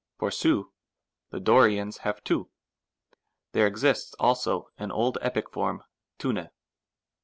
For 0.17 0.29
6Vy 0.31 0.65
the 1.29 1.39
Dorians 1.39 1.97
have 1.99 2.23
rv; 2.23 2.49
there 3.51 3.67
exists 3.67 4.15
also 4.19 4.71
an 4.79 4.91
old 4.91 5.19
epic 5.21 5.47
form 5.51 5.83
rvvt. 6.17 6.49